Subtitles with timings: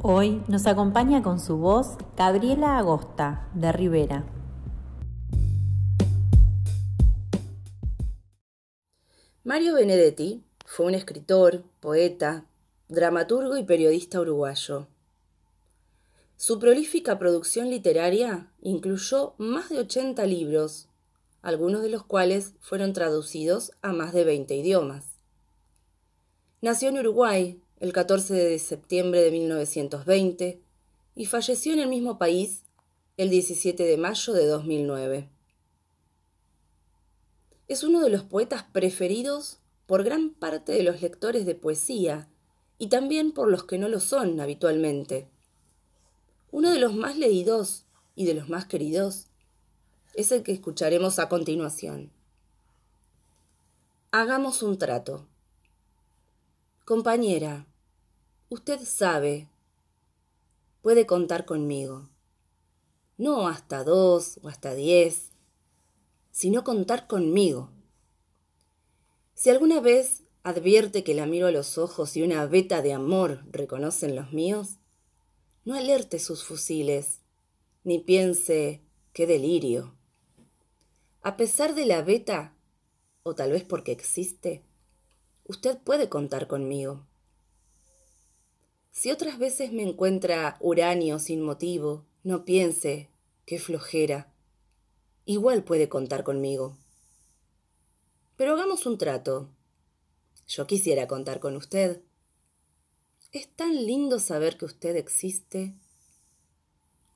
[0.00, 4.24] Hoy nos acompaña con su voz Gabriela Agosta, de Rivera.
[9.42, 12.46] Mario Benedetti fue un escritor, poeta,
[12.86, 14.86] dramaturgo y periodista uruguayo.
[16.36, 20.88] Su prolífica producción literaria incluyó más de 80 libros,
[21.42, 25.06] algunos de los cuales fueron traducidos a más de 20 idiomas.
[26.60, 30.60] Nació en Uruguay el 14 de septiembre de 1920
[31.14, 32.64] y falleció en el mismo país
[33.16, 35.28] el 17 de mayo de 2009.
[37.68, 42.28] Es uno de los poetas preferidos por gran parte de los lectores de poesía
[42.78, 45.28] y también por los que no lo son habitualmente.
[46.50, 47.84] Uno de los más leídos
[48.14, 49.26] y de los más queridos
[50.14, 52.10] es el que escucharemos a continuación.
[54.10, 55.26] Hagamos un trato.
[56.88, 57.66] Compañera,
[58.48, 59.50] usted sabe,
[60.80, 62.08] puede contar conmigo.
[63.18, 65.28] No hasta dos o hasta diez,
[66.30, 67.70] sino contar conmigo.
[69.34, 73.44] Si alguna vez advierte que la miro a los ojos y una veta de amor
[73.50, 74.78] reconocen los míos,
[75.66, 77.20] no alerte sus fusiles,
[77.84, 78.80] ni piense
[79.12, 79.94] qué delirio.
[81.20, 82.56] A pesar de la veta,
[83.24, 84.64] o tal vez porque existe,
[85.48, 87.06] usted puede contar conmigo.
[88.90, 93.10] Si otras veces me encuentra uranio sin motivo, no piense,
[93.46, 94.32] qué flojera.
[95.24, 96.76] Igual puede contar conmigo.
[98.36, 99.48] Pero hagamos un trato.
[100.46, 102.02] Yo quisiera contar con usted.
[103.32, 105.74] Es tan lindo saber que usted existe.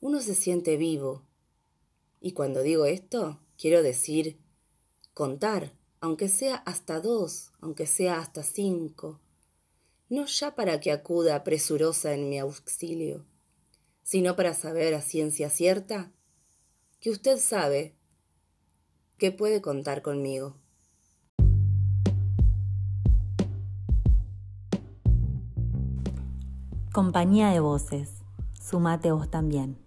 [0.00, 1.22] Uno se siente vivo.
[2.20, 4.38] Y cuando digo esto, quiero decir
[5.14, 9.20] contar aunque sea hasta dos, aunque sea hasta cinco,
[10.10, 13.24] no ya para que acuda presurosa en mi auxilio,
[14.02, 16.10] sino para saber a ciencia cierta
[16.98, 17.94] que usted sabe
[19.16, 20.56] que puede contar conmigo.
[26.92, 28.10] Compañía de voces,
[28.60, 29.78] sumate vos también.